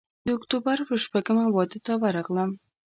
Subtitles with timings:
[0.25, 2.51] د اکتوبر پر شپږمه واده ته ورغلم.